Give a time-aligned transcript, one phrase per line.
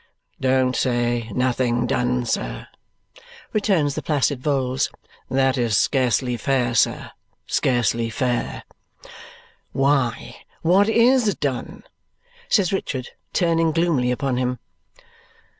[0.39, 2.67] "Don't say nothing done, sir,"
[3.53, 4.89] returns the placid Vholes.
[5.29, 7.11] "That is scarcely fair, sir,
[7.45, 8.63] scarcely fair!"
[9.73, 11.83] "Why, what IS done?"
[12.49, 14.57] says Richard, turning gloomily upon him.